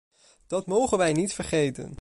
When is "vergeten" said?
1.33-1.89